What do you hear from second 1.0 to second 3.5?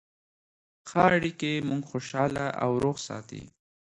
اړیکې موږ خوشحاله او روغ ساتي.